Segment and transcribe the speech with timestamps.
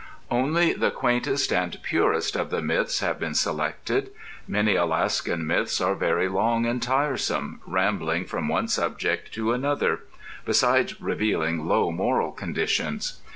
[0.31, 4.09] Only the quaintest and purest of the myths have been selected.
[4.47, 9.99] Many Alaskan myths are very long and tiresome, rambling from one subject to another,
[10.43, 13.21] besides revealing low moral conditions.